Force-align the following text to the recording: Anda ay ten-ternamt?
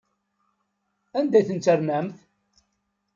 Anda 1.17 1.37
ay 1.39 1.45
ten-ternamt? 1.47 2.17